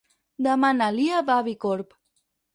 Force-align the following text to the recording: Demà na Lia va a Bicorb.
Demà 0.47 0.71
na 0.77 0.87
Lia 0.95 1.21
va 1.29 1.37
a 1.43 1.45
Bicorb. 1.51 1.95